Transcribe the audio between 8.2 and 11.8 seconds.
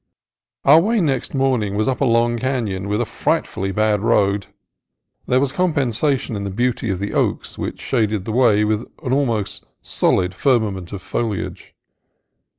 the way with an almost solid firmament of foliage.